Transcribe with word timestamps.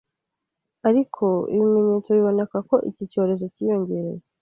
ariko 0.89 1.25
ibimenyetso 1.53 2.09
biboneka 2.17 2.57
ko 2.69 2.75
iki 2.89 3.03
cyorezo 3.11 3.45
cyiyongereye 3.53 4.23